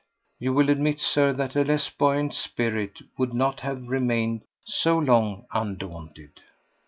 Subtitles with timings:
[0.39, 5.45] You will admit, Sir, that a less buoyant spirit would not have remained so long
[5.53, 6.41] undaunted.